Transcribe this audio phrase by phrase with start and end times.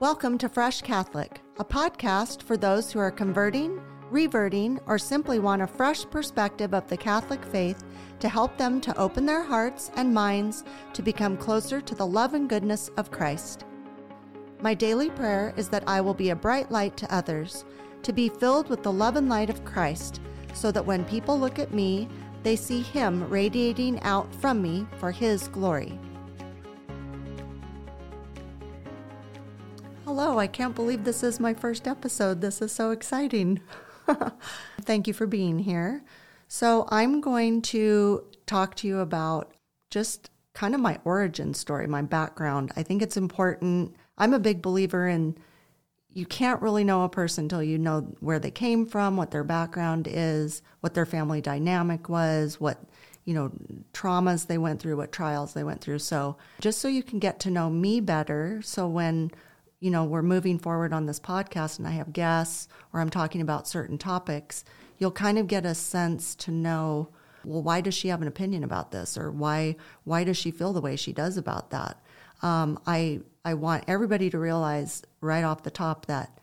[0.00, 3.80] Welcome to Fresh Catholic, a podcast for those who are converting,
[4.10, 7.82] reverting, or simply want a fresh perspective of the Catholic faith
[8.20, 12.34] to help them to open their hearts and minds to become closer to the love
[12.34, 13.64] and goodness of Christ.
[14.60, 17.64] My daily prayer is that I will be a bright light to others,
[18.02, 20.20] to be filled with the love and light of Christ,
[20.54, 22.08] so that when people look at me,
[22.42, 25.98] they see Him radiating out from me for His glory.
[30.18, 32.40] Hello, I can't believe this is my first episode.
[32.40, 33.60] This is so exciting.
[34.80, 36.02] Thank you for being here.
[36.48, 39.52] So, I'm going to talk to you about
[39.90, 42.72] just kind of my origin story, my background.
[42.76, 43.94] I think it's important.
[44.16, 45.36] I'm a big believer in
[46.08, 49.44] you can't really know a person until you know where they came from, what their
[49.44, 52.82] background is, what their family dynamic was, what
[53.26, 53.52] you know
[53.92, 55.98] traumas they went through, what trials they went through.
[55.98, 59.30] So, just so you can get to know me better, so when
[59.80, 63.40] you know, we're moving forward on this podcast and I have guests or I'm talking
[63.40, 64.64] about certain topics,
[64.98, 67.08] you'll kind of get a sense to know,
[67.44, 69.16] well, why does she have an opinion about this?
[69.18, 72.00] Or why, why does she feel the way she does about that?
[72.42, 76.38] Um, I, I want everybody to realize right off the top that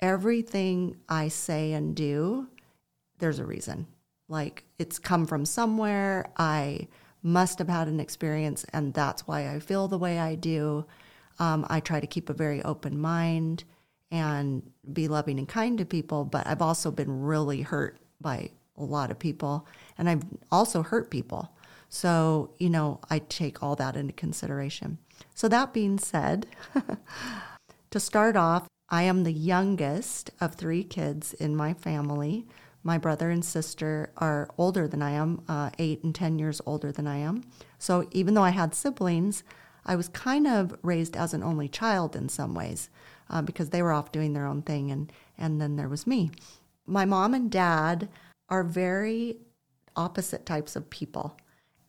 [0.00, 2.48] everything I say and do,
[3.18, 3.86] there's a reason.
[4.28, 6.30] Like it's come from somewhere.
[6.36, 6.88] I
[7.22, 10.84] must have had an experience, and that's why I feel the way I do.
[11.38, 13.64] Um, I try to keep a very open mind
[14.10, 18.84] and be loving and kind to people, but I've also been really hurt by a
[18.84, 21.52] lot of people, and I've also hurt people.
[21.88, 24.98] So, you know, I take all that into consideration.
[25.34, 26.46] So, that being said,
[27.90, 32.46] to start off, I am the youngest of three kids in my family.
[32.82, 36.92] My brother and sister are older than I am, uh, eight and 10 years older
[36.92, 37.42] than I am.
[37.78, 39.42] So, even though I had siblings,
[39.88, 42.90] I was kind of raised as an only child in some ways
[43.30, 46.30] uh, because they were off doing their own thing, and, and then there was me.
[46.86, 48.08] My mom and dad
[48.50, 49.38] are very
[49.96, 51.36] opposite types of people.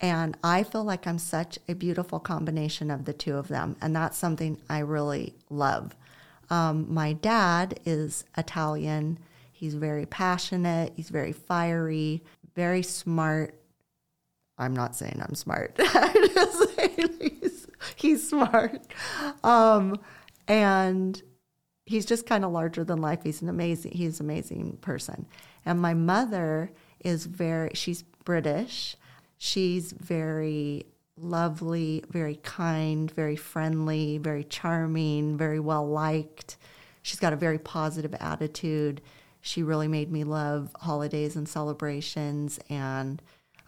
[0.00, 3.76] And I feel like I'm such a beautiful combination of the two of them.
[3.82, 5.94] And that's something I really love.
[6.48, 9.18] Um, my dad is Italian.
[9.52, 12.24] He's very passionate, he's very fiery,
[12.56, 13.54] very smart.
[14.56, 15.76] I'm not saying I'm smart.
[15.78, 17.59] I'm just saying he's
[17.96, 18.86] he's smart.
[19.44, 19.96] Um,
[20.48, 21.22] and
[21.86, 23.20] he's just kind of larger than life.
[23.22, 25.26] He's an amazing, he's an amazing person.
[25.64, 26.72] And my mother
[27.04, 28.96] is very, she's British.
[29.38, 30.86] She's very
[31.16, 36.56] lovely, very kind, very friendly, very charming, very well liked.
[37.02, 39.00] She's got a very positive attitude.
[39.40, 43.22] She really made me love holidays and celebrations, and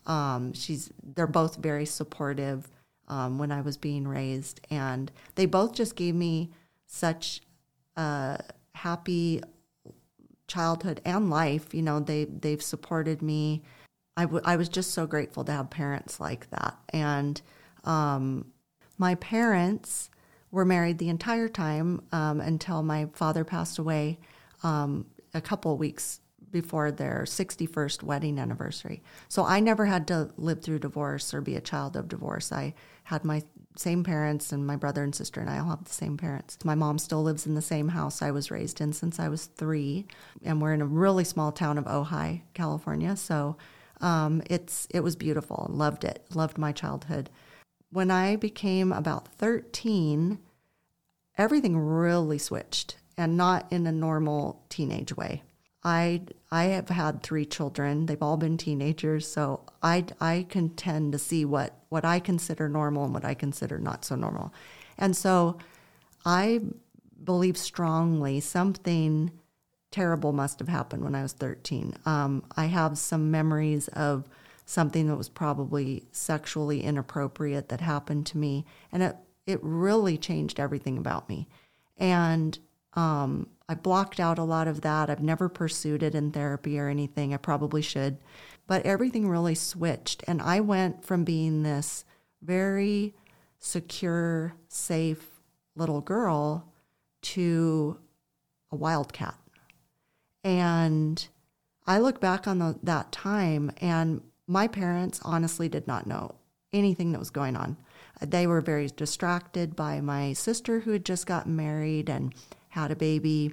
[0.06, 2.68] um, she's they're both very supportive
[3.12, 4.60] um, when I was being raised.
[4.70, 6.50] And they both just gave me
[6.86, 7.42] such
[7.94, 8.40] a
[8.74, 9.42] happy
[10.48, 11.74] childhood and life.
[11.74, 13.62] You know, they, they've supported me.
[14.16, 16.78] I, w- I was just so grateful to have parents like that.
[16.88, 17.40] And
[17.84, 18.46] um,
[18.96, 20.08] my parents
[20.50, 24.18] were married the entire time um, until my father passed away
[24.62, 26.20] um, a couple weeks
[26.52, 29.02] before their 61st wedding anniversary.
[29.28, 32.52] So I never had to live through divorce or be a child of divorce.
[32.52, 32.74] I
[33.04, 33.42] had my
[33.76, 36.58] same parents, and my brother and sister and I all have the same parents.
[36.64, 39.46] My mom still lives in the same house I was raised in since I was
[39.46, 40.06] three,
[40.42, 43.16] and we're in a really small town of Ojai, California.
[43.16, 43.56] So
[44.00, 45.66] um, it's it was beautiful.
[45.70, 46.24] Loved it.
[46.34, 47.30] Loved my childhood.
[47.90, 50.38] When I became about 13,
[51.36, 55.42] everything really switched, and not in a normal teenage way.
[55.84, 58.06] I I have had three children.
[58.06, 62.68] They've all been teenagers, so I I can tend to see what what I consider
[62.68, 64.52] normal and what I consider not so normal.
[64.96, 65.58] And so
[66.24, 66.60] I
[67.24, 69.32] believe strongly something
[69.90, 71.94] terrible must have happened when I was 13.
[72.06, 74.28] Um, I have some memories of
[74.64, 79.16] something that was probably sexually inappropriate that happened to me, and it
[79.46, 81.48] it really changed everything about me.
[81.96, 82.58] And
[82.94, 85.08] um, I blocked out a lot of that.
[85.08, 87.32] I've never pursued it in therapy or anything.
[87.32, 88.18] I probably should.
[88.66, 90.22] But everything really switched.
[90.26, 92.04] And I went from being this
[92.42, 93.14] very
[93.58, 95.40] secure, safe
[95.74, 96.68] little girl
[97.22, 97.98] to
[98.70, 99.36] a wildcat.
[100.44, 101.26] And
[101.86, 106.34] I look back on the, that time, and my parents honestly did not know
[106.72, 107.76] anything that was going on.
[108.20, 112.34] They were very distracted by my sister who had just gotten married and
[112.72, 113.52] had a baby.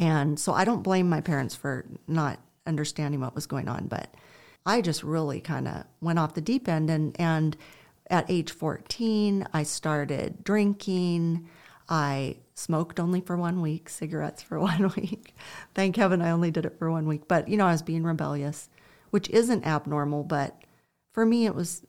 [0.00, 4.12] And so I don't blame my parents for not understanding what was going on, but
[4.66, 6.90] I just really kind of went off the deep end.
[6.90, 7.56] And, and
[8.10, 11.48] at age 14, I started drinking.
[11.88, 15.36] I smoked only for one week, cigarettes for one week.
[15.74, 17.28] Thank heaven I only did it for one week.
[17.28, 18.68] But, you know, I was being rebellious,
[19.10, 20.60] which isn't abnormal, but
[21.12, 21.86] for me, it was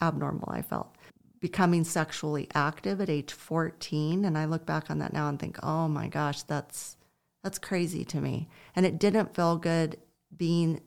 [0.00, 0.96] abnormal, I felt.
[1.40, 4.24] Becoming sexually active at age 14.
[4.24, 6.96] And I look back on that now and think, oh my gosh, that's.
[7.44, 8.48] That's crazy to me.
[8.74, 9.96] And it didn't feel good
[10.36, 10.80] being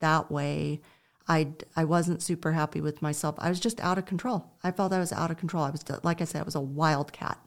[0.00, 0.80] that way.
[1.28, 3.36] I, I wasn't super happy with myself.
[3.38, 4.52] I was just out of control.
[4.62, 5.62] I felt I was out of control.
[5.62, 7.38] I was, like I said, I was a wildcat.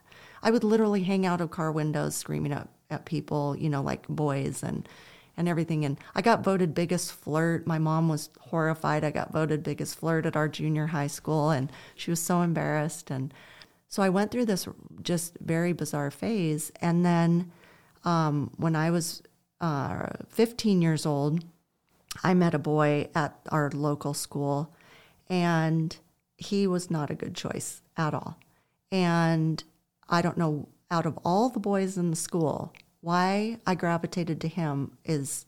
[0.42, 4.08] I would literally hang out of car windows screaming at, at people, you know, like
[4.08, 4.88] boys and
[5.38, 5.86] and everything.
[5.86, 7.68] And I got voted biggest flirt.
[7.68, 9.04] My mom was horrified.
[9.04, 13.12] I got voted biggest flirt at our junior high school, and she was so embarrassed.
[13.12, 13.34] And
[13.88, 14.68] so I went through this
[15.02, 16.72] just very bizarre phase.
[16.82, 17.52] And then
[18.04, 19.22] um, when I was
[19.62, 21.44] uh, 15 years old,
[22.24, 24.74] I met a boy at our local school,
[25.30, 25.96] and
[26.38, 28.38] he was not a good choice at all.
[28.92, 29.64] And
[30.10, 32.74] I don't know, out of all the boys in the school,
[33.08, 35.46] why I gravitated to him is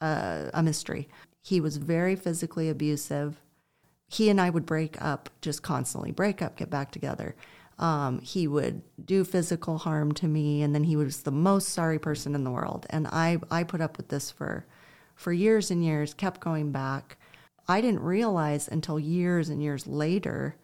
[0.00, 1.08] a, a mystery.
[1.40, 3.40] He was very physically abusive.
[4.08, 7.36] He and I would break up just constantly break up, get back together.
[7.78, 12.00] Um, he would do physical harm to me, and then he was the most sorry
[12.00, 12.86] person in the world.
[12.90, 14.66] And I, I put up with this for,
[15.14, 17.18] for years and years, kept going back.
[17.68, 20.56] I didn't realize until years and years later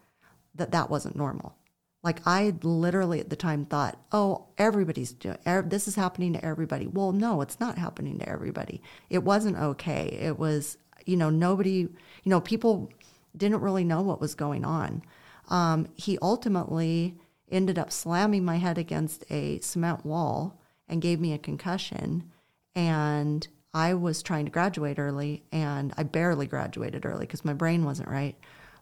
[0.55, 1.55] that that wasn't normal.
[2.03, 6.87] Like I literally at the time thought, oh, everybody's doing this is happening to everybody.
[6.87, 8.81] Well, no, it's not happening to everybody.
[9.09, 10.17] It wasn't okay.
[10.21, 11.89] It was, you know, nobody, you
[12.25, 12.91] know, people
[13.35, 15.01] didn't really know what was going on.
[15.49, 17.15] Um, he ultimately
[17.49, 22.31] ended up slamming my head against a cement wall and gave me a concussion.
[22.75, 27.85] And I was trying to graduate early, and I barely graduated early because my brain
[27.85, 28.37] wasn't right.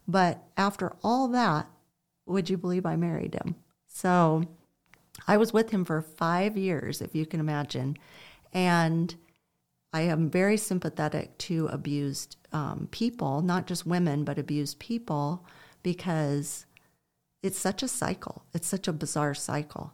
[0.06, 1.66] But after all that,
[2.26, 3.56] would you believe I married him?
[3.88, 4.44] So
[5.26, 7.96] I was with him for five years, if you can imagine.
[8.52, 9.14] And
[9.92, 15.44] I am very sympathetic to abused um, people, not just women, but abused people,
[15.82, 16.66] because
[17.42, 18.44] it's such a cycle.
[18.54, 19.92] It's such a bizarre cycle.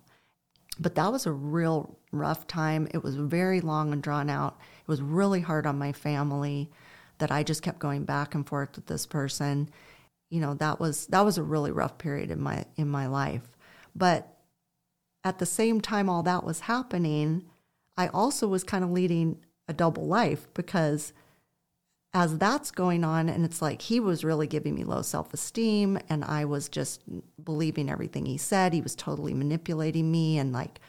[0.79, 2.87] But that was a real rough time.
[2.95, 4.59] It was very long and drawn out.
[4.81, 6.71] It was really hard on my family
[7.19, 9.69] that I just kept going back and forth with this person
[10.31, 13.51] you know that was that was a really rough period in my in my life.
[13.95, 14.39] But
[15.25, 17.45] at the same time all that was happening
[17.97, 21.13] i also was kind of leading a double life because
[22.15, 26.25] as that's going on and it's like he was really giving me low self-esteem and
[26.25, 27.03] i was just
[27.43, 28.73] believing everything he said.
[28.73, 30.81] He was totally manipulating me and like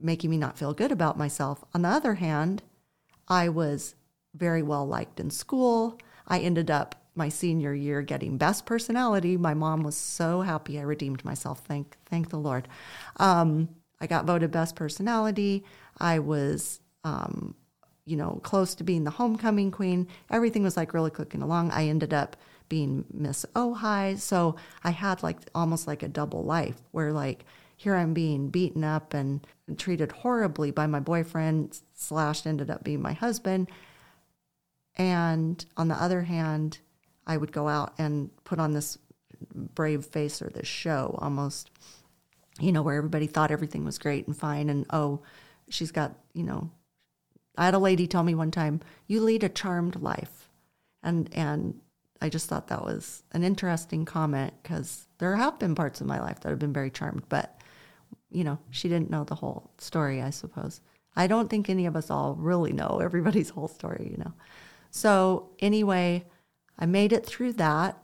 [0.00, 1.64] making me not feel good about myself.
[1.74, 2.62] On the other hand
[3.28, 3.94] i was
[4.34, 5.98] very well liked in school.
[6.26, 9.36] I ended up my senior year getting best personality.
[9.36, 11.60] My mom was so happy I redeemed myself.
[11.60, 12.68] Thank thank the Lord.
[13.16, 13.68] Um,
[14.00, 15.64] I got voted best personality.
[15.98, 17.54] I was um,
[18.06, 20.06] you know, close to being the homecoming queen.
[20.30, 21.72] Everything was like really clicking along.
[21.72, 22.36] I ended up
[22.68, 24.18] being Miss Ojai.
[24.18, 27.44] So I had like almost like a double life where like
[27.76, 29.46] here I'm being beaten up and
[29.76, 33.68] treated horribly by my boyfriend slash ended up being my husband.
[34.96, 36.78] And on the other hand,
[37.26, 38.98] I would go out and put on this
[39.54, 41.70] brave face or this show almost,
[42.60, 44.68] you know, where everybody thought everything was great and fine.
[44.68, 45.20] And oh,
[45.68, 46.70] she's got, you know,
[47.56, 50.48] I had a lady tell me one time, you lead a charmed life.
[51.02, 51.80] And, and
[52.20, 56.20] I just thought that was an interesting comment because there have been parts of my
[56.20, 57.60] life that have been very charmed, but,
[58.30, 60.80] you know, she didn't know the whole story, I suppose.
[61.14, 64.32] I don't think any of us all really know everybody's whole story, you know.
[64.90, 66.24] So, anyway,
[66.78, 67.96] I made it through that.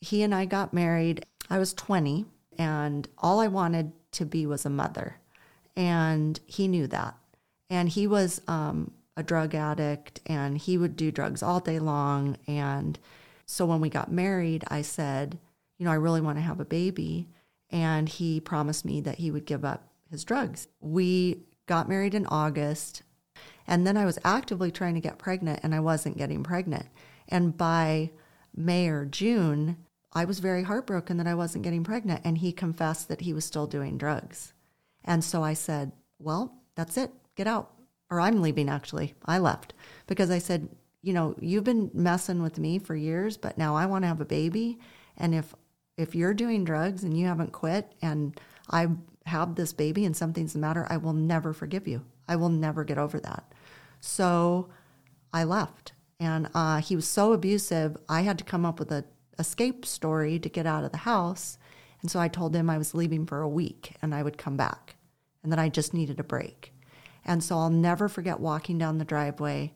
[0.00, 1.24] He and I got married.
[1.50, 2.26] I was 20,
[2.58, 5.16] and all I wanted to be was a mother.
[5.76, 7.16] And he knew that.
[7.70, 12.36] And he was um, a drug addict, and he would do drugs all day long.
[12.46, 12.98] And
[13.46, 15.38] so when we got married, I said,
[15.78, 17.28] You know, I really want to have a baby.
[17.70, 20.68] And he promised me that he would give up his drugs.
[20.80, 23.02] We got married in August.
[23.66, 26.86] And then I was actively trying to get pregnant, and I wasn't getting pregnant.
[27.28, 28.10] And by
[28.54, 29.76] May or June,
[30.12, 32.22] I was very heartbroken that I wasn't getting pregnant.
[32.24, 34.52] And he confessed that he was still doing drugs.
[35.04, 37.10] And so I said, Well, that's it.
[37.36, 37.72] Get out.
[38.10, 39.14] Or I'm leaving, actually.
[39.24, 39.74] I left
[40.06, 40.68] because I said,
[41.02, 44.20] You know, you've been messing with me for years, but now I want to have
[44.20, 44.78] a baby.
[45.16, 45.54] And if
[45.96, 48.38] if you're doing drugs and you haven't quit and
[48.70, 48.88] I
[49.26, 52.04] have this baby and something's the matter, I will never forgive you.
[52.28, 53.52] I will never get over that.
[54.00, 54.68] So
[55.32, 55.92] I left.
[56.20, 59.04] And uh, he was so abusive, I had to come up with a
[59.38, 61.58] escape story to get out of the house.
[62.00, 64.56] And so I told him I was leaving for a week and I would come
[64.56, 64.94] back
[65.42, 66.72] and that I just needed a break.
[67.24, 69.72] And so I'll never forget walking down the driveway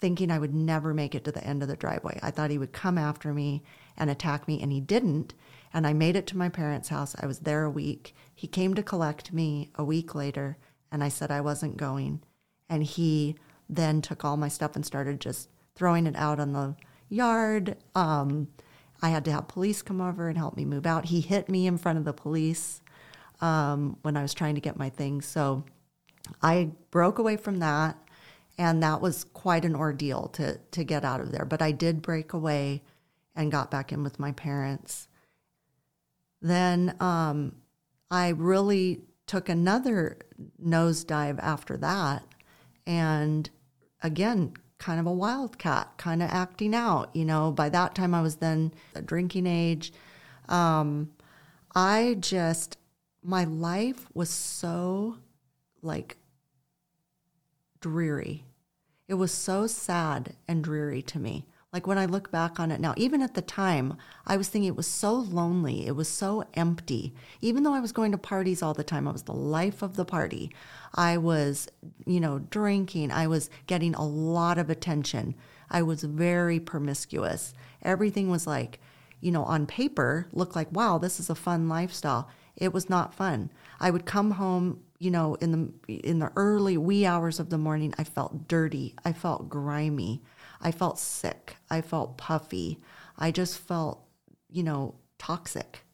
[0.00, 2.18] thinking I would never make it to the end of the driveway.
[2.22, 3.62] I thought he would come after me
[3.96, 5.34] and attack me, and he didn't.
[5.72, 7.16] And I made it to my parents' house.
[7.20, 8.14] I was there a week.
[8.34, 10.58] He came to collect me a week later,
[10.92, 12.22] and I said I wasn't going.
[12.68, 13.36] And he
[13.68, 16.74] then took all my stuff and started just throwing it out on the
[17.08, 17.76] yard.
[17.94, 18.48] Um,
[19.02, 21.04] I had to have police come over and help me move out.
[21.04, 22.80] He hit me in front of the police
[23.40, 25.26] um, when I was trying to get my things.
[25.26, 25.64] So
[26.42, 27.96] I broke away from that,
[28.58, 31.44] and that was quite an ordeal to to get out of there.
[31.44, 32.82] But I did break away
[33.34, 35.08] and got back in with my parents.
[36.40, 37.56] Then um,
[38.10, 40.18] I really took another
[40.62, 42.24] nosedive after that,
[42.86, 43.50] and
[44.02, 47.14] again, kind of a wildcat, kind of acting out.
[47.14, 49.92] You know, by that time I was then a drinking age.
[50.48, 51.10] Um,
[51.74, 52.78] I just,
[53.22, 55.18] my life was so
[55.82, 56.16] like
[57.80, 58.44] dreary.
[59.08, 61.46] It was so sad and dreary to me.
[61.76, 64.68] Like when I look back on it now, even at the time, I was thinking
[64.68, 65.86] it was so lonely.
[65.86, 67.12] It was so empty.
[67.42, 69.94] Even though I was going to parties all the time, I was the life of
[69.94, 70.50] the party.
[70.94, 71.68] I was,
[72.06, 73.10] you know, drinking.
[73.10, 75.34] I was getting a lot of attention.
[75.68, 77.52] I was very promiscuous.
[77.82, 78.80] Everything was like,
[79.20, 82.30] you know, on paper, looked like, wow, this is a fun lifestyle.
[82.56, 83.50] It was not fun.
[83.78, 87.58] I would come home you know, in the in the early wee hours of the
[87.58, 88.94] morning, I felt dirty.
[89.04, 90.22] I felt grimy.
[90.60, 91.56] I felt sick.
[91.70, 92.80] I felt puffy.
[93.18, 94.02] I just felt,
[94.48, 95.84] you know, toxic.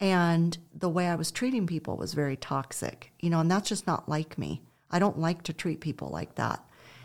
[0.00, 3.86] And the way I was treating people was very toxic, you know, and that's just
[3.86, 4.62] not like me.
[4.90, 6.62] I don't like to treat people like that.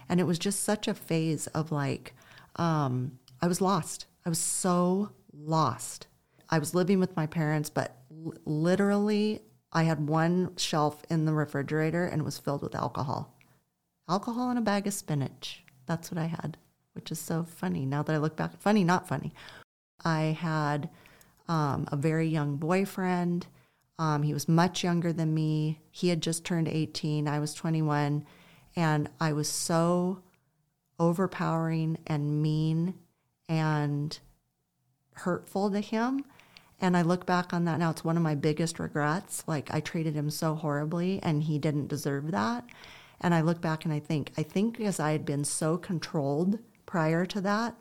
[0.10, 2.14] And it was just such a phase of like,
[2.56, 4.06] um, I was lost.
[4.26, 6.08] I was so lost.
[6.50, 9.42] I was living with my parents, but l- literally
[9.72, 13.36] I had one shelf in the refrigerator and it was filled with alcohol.
[14.10, 15.64] Alcohol and a bag of spinach.
[15.86, 16.58] That's what I had,
[17.00, 18.60] which is so funny now that I look back.
[18.60, 19.34] Funny, not funny.
[20.04, 20.90] I had
[21.48, 23.48] um, a very young boyfriend.
[23.98, 25.80] Um, he was much younger than me.
[25.92, 27.28] He had just turned 18.
[27.28, 28.26] I was 21.
[28.76, 30.22] And I was so
[31.00, 32.94] overpowering and mean
[33.48, 34.18] and
[35.14, 36.24] hurtful to him
[36.82, 39.44] and I look back on that now, it's one of my biggest regrets.
[39.48, 42.66] Like, I treated him so horribly and he didn't deserve that.
[43.22, 46.60] And I look back and I think, I think because I had been so controlled
[46.90, 47.76] prior to that,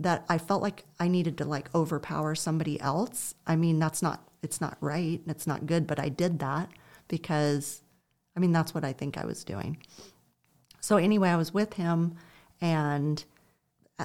[0.00, 3.34] that I felt like I needed to like overpower somebody else.
[3.46, 5.20] I mean, that's not, it's not right.
[5.20, 6.68] and It's not good, but I did that
[7.06, 7.82] because,
[8.36, 9.78] I mean, that's what I think I was doing.
[10.80, 12.16] So, anyway, I was with him
[12.60, 13.24] and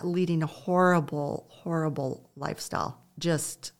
[0.04, 3.00] leading a horrible, horrible lifestyle.
[3.18, 3.72] Just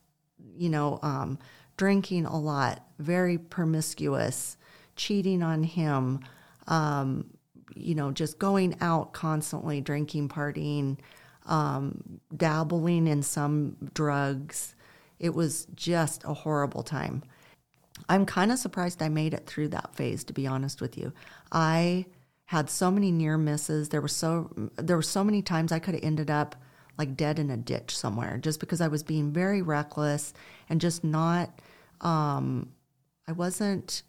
[0.56, 1.38] you know, um,
[1.76, 4.56] drinking a lot, very promiscuous,
[4.96, 6.20] cheating on him,
[6.66, 7.30] um,
[7.74, 10.98] you know, just going out constantly, drinking, partying,
[11.46, 14.74] um, dabbling in some drugs.
[15.18, 17.22] It was just a horrible time.
[18.08, 21.12] I'm kind of surprised I made it through that phase, to be honest with you.
[21.52, 22.06] I
[22.46, 23.88] had so many near misses.
[23.88, 26.56] There were so there were so many times I could have ended up
[26.98, 30.32] like dead in a ditch somewhere just because I was being very reckless
[30.68, 31.60] and just not
[32.00, 32.72] um,
[33.26, 34.02] I wasn't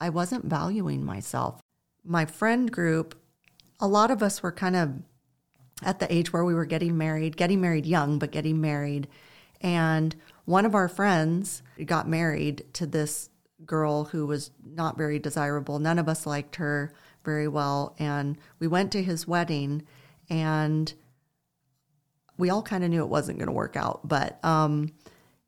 [0.00, 1.60] I wasn't valuing myself.
[2.06, 3.14] My friend group,
[3.80, 4.94] a lot of us were kind of
[5.82, 9.08] at the age where we were getting married, getting married young, but getting married.
[9.60, 13.30] And one of our friends got married to this
[13.64, 15.78] girl who was not very desirable.
[15.78, 16.94] None of us liked her
[17.24, 17.94] very well.
[17.98, 19.82] And we went to his wedding
[20.30, 20.94] and
[22.38, 24.92] we all kind of knew it wasn't going to work out, but um,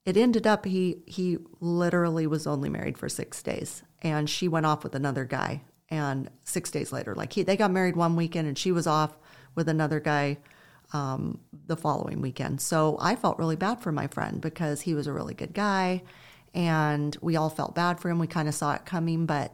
[0.05, 4.67] it ended up he he literally was only married for six days, and she went
[4.67, 5.63] off with another guy.
[5.91, 9.17] And six days later, like he they got married one weekend, and she was off
[9.55, 10.39] with another guy
[10.93, 12.61] um, the following weekend.
[12.61, 16.03] So I felt really bad for my friend because he was a really good guy,
[16.55, 18.19] and we all felt bad for him.
[18.19, 19.53] We kind of saw it coming, but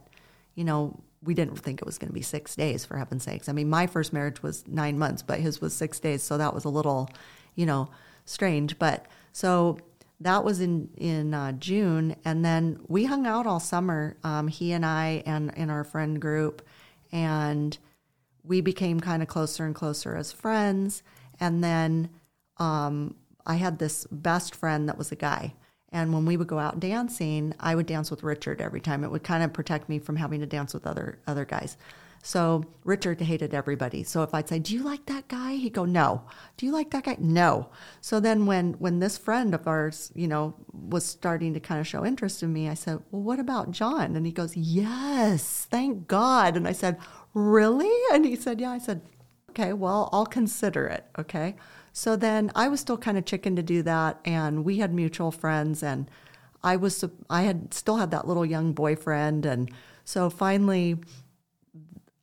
[0.54, 3.48] you know we didn't think it was going to be six days for heaven's sakes.
[3.48, 6.54] I mean, my first marriage was nine months, but his was six days, so that
[6.54, 7.08] was a little,
[7.54, 7.88] you know,
[8.26, 8.78] strange.
[8.78, 9.78] But so
[10.20, 14.16] that was in in uh, June, and then we hung out all summer.
[14.22, 16.62] Um, he and I and in our friend group,
[17.12, 17.76] and
[18.42, 21.02] we became kind of closer and closer as friends.
[21.40, 22.10] And then
[22.58, 25.54] um, I had this best friend that was a guy,
[25.90, 29.04] and when we would go out dancing, I would dance with Richard every time.
[29.04, 31.76] It would kind of protect me from having to dance with other other guys.
[32.26, 34.02] So Richard hated everybody.
[34.02, 36.22] So if I'd say, "Do you like that guy?" He'd go, "No."
[36.56, 37.68] "Do you like that guy?" "No."
[38.00, 41.86] So then when when this friend of ours, you know, was starting to kind of
[41.86, 46.08] show interest in me, I said, "Well, what about John?" And he goes, "Yes, thank
[46.08, 46.96] God." And I said,
[47.34, 49.02] "Really?" And he said, "Yeah." I said,
[49.50, 51.56] "Okay, well, I'll consider it." Okay.
[51.92, 55.30] So then I was still kind of chicken to do that, and we had mutual
[55.30, 56.10] friends, and
[56.62, 59.70] I was I had still had that little young boyfriend, and
[60.06, 60.98] so finally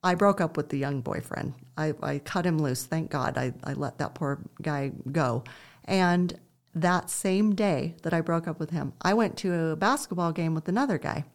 [0.04, 1.54] I broke up with the young boyfriend.
[1.78, 2.84] I, I cut him loose.
[2.86, 5.44] Thank God I, I let that poor guy go.
[5.86, 6.40] And
[6.74, 10.56] that same day that I broke up with him, I went to a basketball game
[10.56, 11.26] with another guy.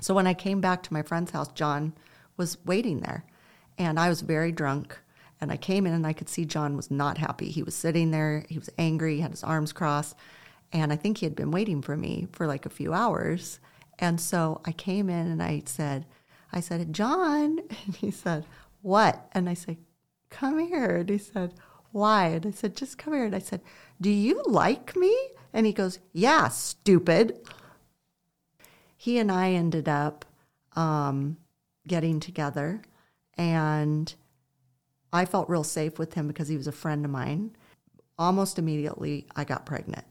[0.00, 1.94] So when I came back to my friend's house, John
[2.36, 3.24] was waiting there.
[3.78, 4.98] And I was very drunk.
[5.40, 7.50] And I came in and I could see John was not happy.
[7.50, 10.16] He was sitting there, he was angry, he had his arms crossed.
[10.72, 13.60] And I think he had been waiting for me for like a few hours.
[13.98, 16.06] And so I came in and I said,
[16.56, 17.60] I said, John.
[17.86, 18.44] And he said,
[18.80, 19.28] What?
[19.32, 19.76] And I said,
[20.30, 20.96] Come here.
[20.96, 21.52] And he said,
[21.92, 22.28] Why?
[22.28, 23.26] And I said, Just come here.
[23.26, 23.60] And I said,
[24.00, 25.14] Do you like me?
[25.52, 27.38] And he goes, Yeah, stupid.
[28.96, 30.24] He and I ended up
[30.74, 31.36] um,
[31.86, 32.82] getting together,
[33.36, 34.12] and
[35.12, 37.54] I felt real safe with him because he was a friend of mine.
[38.18, 40.06] Almost immediately, I got pregnant.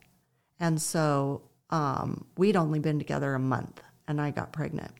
[0.59, 4.91] And so um, we'd only been together a month, and I got pregnant.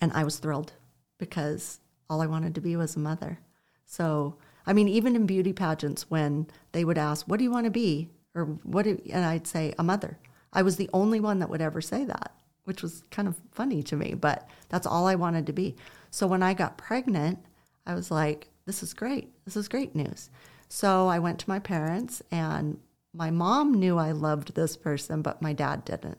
[0.00, 0.72] And I was thrilled
[1.18, 3.38] because all I wanted to be was a mother.
[3.86, 7.64] So, I mean, even in beauty pageants, when they would ask, What do you want
[7.64, 8.10] to be?
[8.34, 10.18] Or what, and I'd say, A mother.
[10.52, 12.32] I was the only one that would ever say that,
[12.64, 15.76] which was kind of funny to me, but that's all I wanted to be.
[16.10, 17.38] So when I got pregnant,
[17.86, 19.32] I was like, This is great.
[19.44, 20.30] This is great news.
[20.68, 22.78] So I went to my parents, and
[23.14, 26.18] my mom knew I loved this person, but my dad didn't.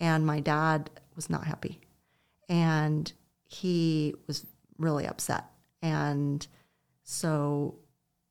[0.00, 1.80] And my dad was not happy
[2.48, 3.12] and
[3.44, 4.46] he was
[4.78, 5.44] really upset.
[5.82, 6.46] And
[7.02, 7.76] so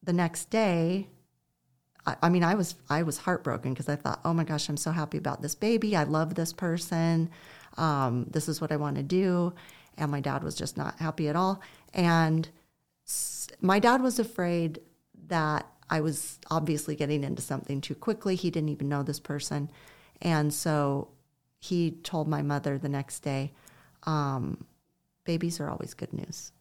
[0.03, 1.07] the next day,
[2.05, 4.77] I, I mean, I was I was heartbroken because I thought, oh my gosh, I'm
[4.77, 5.95] so happy about this baby.
[5.95, 7.29] I love this person.
[7.77, 9.53] Um, this is what I want to do.
[9.97, 11.61] And my dad was just not happy at all.
[11.93, 12.47] And
[13.61, 14.79] my dad was afraid
[15.27, 18.35] that I was obviously getting into something too quickly.
[18.35, 19.69] He didn't even know this person.
[20.21, 21.09] And so
[21.59, 23.53] he told my mother the next day,
[24.05, 24.65] um,
[25.23, 26.51] babies are always good news.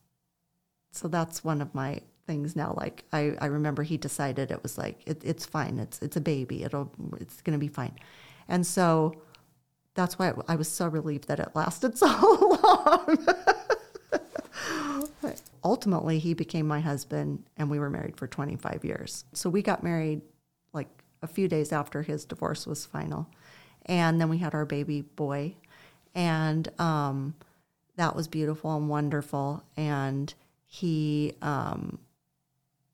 [0.93, 2.75] So that's one of my things now.
[2.77, 5.79] Like I, I remember he decided it was like it, it's fine.
[5.79, 6.63] It's it's a baby.
[6.63, 7.95] It'll it's to be fine.
[8.49, 9.23] And so
[9.95, 12.07] that's why I was so relieved that it lasted so
[12.63, 13.27] long.
[15.65, 19.25] Ultimately, he became my husband, and we were married for 25 years.
[19.33, 20.21] So we got married
[20.75, 20.89] like
[21.23, 23.31] a few days after his divorce was final.
[23.87, 25.57] And then we had our baby boy,
[26.15, 27.35] and um,
[27.97, 29.63] that was beautiful and wonderful.
[29.77, 30.33] And
[30.67, 31.99] he, um,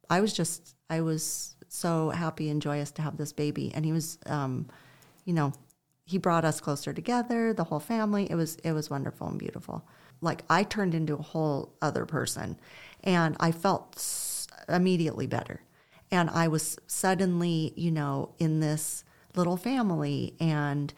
[0.09, 3.92] I was just, I was so happy and joyous to have this baby, and he
[3.92, 4.66] was, um,
[5.24, 5.52] you know,
[6.04, 8.28] he brought us closer together, the whole family.
[8.28, 9.87] It was, it was wonderful and beautiful.
[10.20, 12.59] Like I turned into a whole other person,
[13.04, 15.62] and I felt immediately better.
[16.11, 19.04] And I was suddenly, you know, in this
[19.37, 20.92] little family and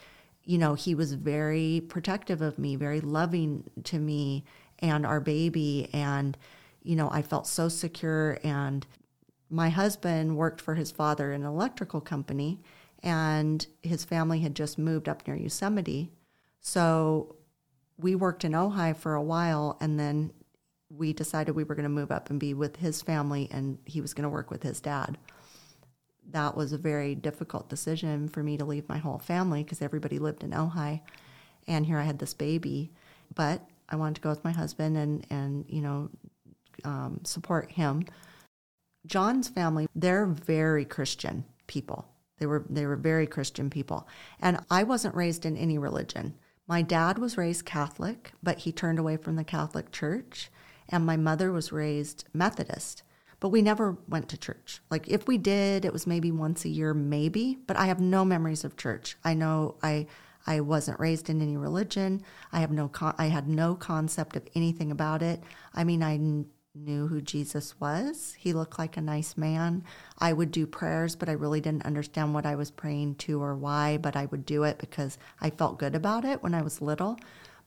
[0.45, 4.45] you know, he was very protective of me, very loving to me
[4.81, 5.89] and our baby.
[5.93, 6.37] And,
[6.83, 8.39] you know, I felt so secure.
[8.43, 8.87] And
[9.49, 12.61] my husband worked for his father in an electrical company,
[13.03, 16.11] and his family had just moved up near Yosemite.
[16.61, 17.37] So
[17.99, 20.33] we worked in Ojai for a while, and then
[20.89, 24.01] we decided we were going to move up and be with his family, and he
[24.01, 25.19] was going to work with his dad
[26.31, 30.19] that was a very difficult decision for me to leave my whole family because everybody
[30.19, 31.01] lived in Ojai,
[31.67, 32.93] and here I had this baby.
[33.35, 36.11] But I wanted to go with my husband and and you know
[36.85, 38.05] um, support him.
[39.07, 42.07] John's family, they're very Christian people.
[42.39, 44.09] They were they were very Christian people,
[44.41, 46.35] and I wasn't raised in any religion.
[46.69, 50.51] My dad was raised Catholic, but he turned away from the Catholic Church,
[50.89, 53.03] and my mother was raised Methodist
[53.43, 54.81] but we never went to church.
[54.89, 58.25] Like if we did, it was maybe once a year, maybe, but I have no
[58.25, 59.17] memories of church.
[59.25, 60.07] I know I
[60.47, 62.23] I wasn't raised in any religion.
[62.53, 65.43] I have no con- I had no concept of anything about it.
[65.75, 66.19] I mean, I
[66.77, 68.37] knew who Jesus was.
[68.39, 69.83] He looked like a nice man.
[70.21, 73.57] I would do prayers, but I really didn't understand what I was praying to or
[73.57, 76.81] why, but I would do it because I felt good about it when I was
[76.81, 77.19] little.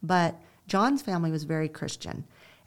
[0.01, 2.23] But John's family was very Christian.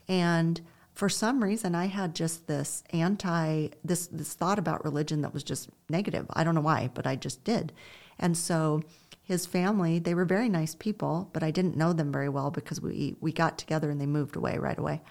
[0.07, 0.61] And
[0.99, 5.45] for some reason I had just this anti this this thought about religion that was
[5.45, 6.25] just negative.
[6.33, 7.71] I don't know why, but I just did.
[8.19, 8.81] And so
[9.23, 12.81] his family, they were very nice people, but I didn't know them very well because
[12.81, 15.01] we we got together and they moved away right away.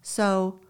[0.00, 0.60] So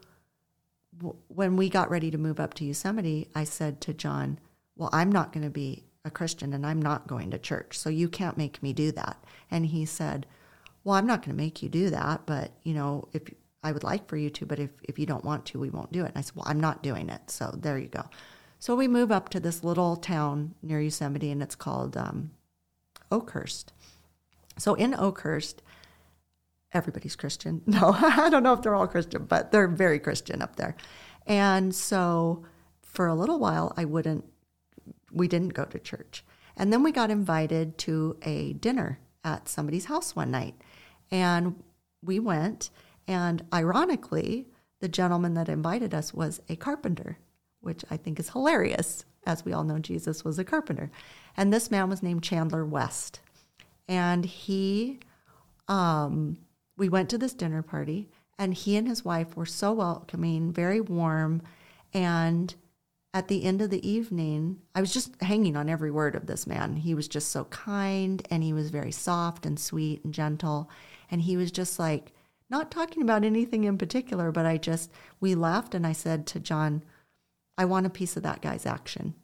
[1.28, 4.40] when we got ready to move up to Yosemite, I said to John,
[4.74, 7.78] Well, I'm not going to be a Christian and I'm not going to church.
[7.78, 9.22] So you can't make me do that.
[9.52, 10.26] And he said,
[10.82, 12.26] Well, I'm not going to make you do that.
[12.26, 13.22] But, you know, if
[13.64, 15.90] I would like for you to, but if, if you don't want to, we won't
[15.90, 16.08] do it.
[16.08, 17.30] And I said, Well, I'm not doing it.
[17.30, 18.04] So there you go.
[18.58, 22.30] So we move up to this little town near Yosemite and it's called um,
[23.10, 23.72] Oakhurst.
[24.58, 25.62] So in Oakhurst,
[26.72, 27.62] everybody's Christian.
[27.66, 30.76] No, I don't know if they're all Christian, but they're very Christian up there.
[31.26, 32.44] And so
[32.82, 34.24] for a little while, I wouldn't,
[35.10, 36.24] we didn't go to church.
[36.56, 40.54] And then we got invited to a dinner at somebody's house one night.
[41.10, 41.62] And
[42.02, 42.70] we went,
[43.06, 44.48] and ironically,
[44.80, 47.18] the gentleman that invited us was a carpenter,
[47.60, 49.04] which I think is hilarious.
[49.26, 50.90] As we all know, Jesus was a carpenter.
[51.36, 53.20] And this man was named Chandler West.
[53.88, 55.00] And he,
[55.68, 56.38] um,
[56.76, 60.80] we went to this dinner party, and he and his wife were so welcoming, very
[60.80, 61.42] warm.
[61.92, 62.54] And
[63.12, 66.46] at the end of the evening, I was just hanging on every word of this
[66.46, 66.76] man.
[66.76, 70.68] He was just so kind, and he was very soft and sweet and gentle.
[71.10, 72.12] And he was just like,
[72.54, 76.38] not talking about anything in particular, but I just, we laughed, and I said to
[76.38, 76.84] John,
[77.58, 79.14] I want a piece of that guy's action.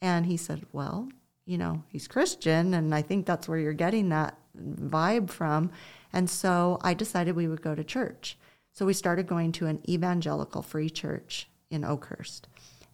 [0.00, 1.08] And he said, Well,
[1.46, 5.72] you know, he's Christian, and I think that's where you're getting that vibe from.
[6.12, 8.38] And so I decided we would go to church.
[8.70, 12.46] So we started going to an evangelical free church in Oakhurst.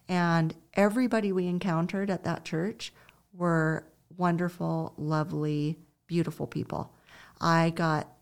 [0.09, 2.91] And everybody we encountered at that church
[3.31, 3.85] were
[4.17, 5.77] wonderful, lovely,
[6.07, 6.91] beautiful people.
[7.39, 8.14] I got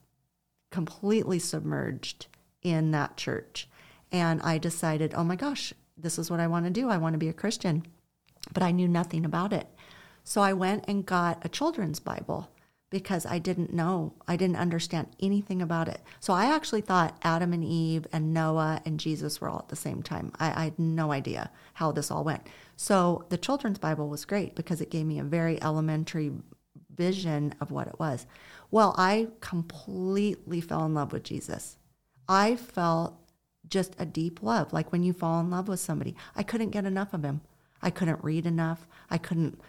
[0.74, 2.26] completely submerged
[2.64, 3.70] in that church.
[4.12, 6.90] And I decided, oh my gosh, this is what I want to do.
[6.90, 7.86] I want to be a Christian.
[8.52, 9.68] But I knew nothing about it.
[10.24, 12.50] So I went and got a children's Bible
[12.90, 16.02] because I didn't know, I didn't understand anything about it.
[16.20, 19.76] So I actually thought Adam and Eve and Noah and Jesus were all at the
[19.76, 20.32] same time.
[20.40, 22.48] I, I had no idea how this all went.
[22.78, 26.32] So the children's Bible was great because it gave me a very elementary
[26.96, 28.26] vision of what it was.
[28.74, 31.78] Well, I completely fell in love with Jesus.
[32.28, 33.14] I felt
[33.70, 36.16] just a deep love, like when you fall in love with somebody.
[36.36, 37.42] I couldn't get enough of him.
[37.84, 38.88] I couldn't read enough.
[39.12, 39.62] I couldn't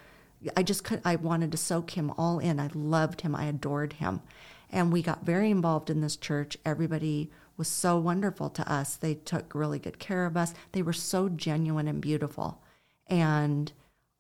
[0.57, 2.59] I just could, I wanted to soak him all in.
[2.59, 3.37] I loved him.
[3.37, 4.23] I adored him.
[4.71, 6.57] And we got very involved in this church.
[6.65, 8.97] Everybody was so wonderful to us.
[8.97, 10.55] They took really good care of us.
[10.73, 12.63] They were so genuine and beautiful.
[13.07, 13.71] And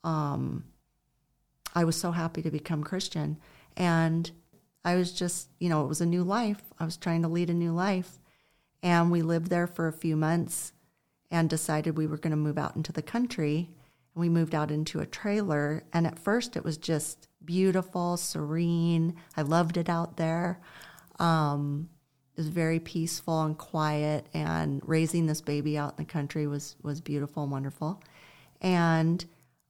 [0.02, 0.64] um,
[1.74, 3.38] I was so happy to become Christian.
[3.78, 4.30] And
[4.84, 6.62] I was just, you know, it was a new life.
[6.78, 8.18] I was trying to lead a new life.
[8.82, 10.72] And we lived there for a few months
[11.30, 13.70] and decided we were going to move out into the country
[14.14, 15.84] and we moved out into a trailer.
[15.92, 19.16] And at first, it was just beautiful, serene.
[19.36, 20.60] I loved it out there.
[21.18, 21.88] Um,
[22.36, 24.26] it was very peaceful and quiet.
[24.34, 28.02] And raising this baby out in the country was was beautiful and wonderful.
[28.60, 29.24] And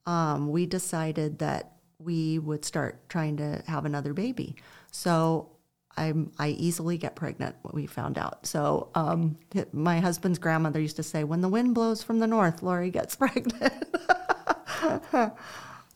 [0.05, 4.55] um, we decided that we would start trying to have another baby.
[4.95, 5.49] So
[5.97, 8.45] I'm, I easily get pregnant, we found out.
[8.47, 9.37] So um,
[9.73, 13.15] my husband's grandmother used to say, when the wind blows from the north, Lori gets
[13.17, 13.73] pregnant.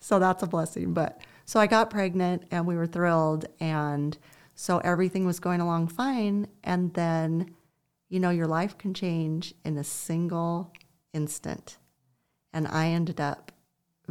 [0.01, 0.93] so that's a blessing.
[0.93, 3.45] But so I got pregnant and we were thrilled.
[3.61, 4.17] And
[4.53, 6.47] so everything was going along fine.
[6.65, 7.55] And then,
[8.09, 10.73] you know, your life can change in a single
[11.13, 11.77] instant.
[12.51, 13.53] And I ended up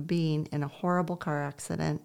[0.07, 2.01] being in a horrible car accident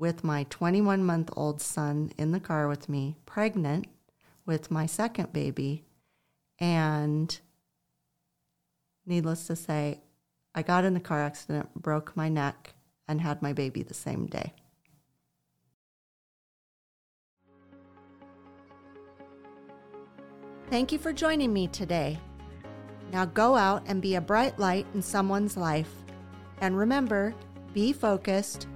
[0.00, 3.86] with my 21 month old son in the car with me, pregnant
[4.46, 5.84] with my second baby.
[6.58, 7.38] And
[9.04, 10.00] needless to say,
[10.54, 12.72] I got in the car accident, broke my neck,
[13.06, 14.54] and had my baby the same day.
[20.70, 22.18] Thank you for joining me today.
[23.12, 25.92] Now go out and be a bright light in someone's life.
[26.62, 27.34] And remember,
[27.74, 28.66] be focused,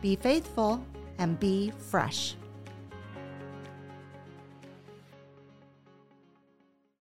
[0.00, 0.80] be faithful,
[1.18, 2.34] and be fresh.